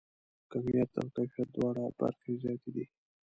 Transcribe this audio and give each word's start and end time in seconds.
کیمیت 0.49 0.91
او 0.99 1.07
کیفیت 1.15 1.49
دواړه 1.55 1.83
برخې 1.99 2.31
زیاتې 2.41 2.69
دي. 2.75 2.85